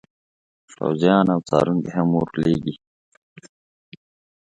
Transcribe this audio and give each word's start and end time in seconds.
پوځیان 0.77 1.25
او 1.33 1.39
څارونکي 1.47 1.91
هم 1.97 2.07
ور 2.17 2.29
لیږي. 2.43 2.73